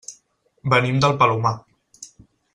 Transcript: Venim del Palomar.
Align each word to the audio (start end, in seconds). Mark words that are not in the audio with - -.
Venim 0.75 0.97
del 1.03 1.15
Palomar. 1.21 1.53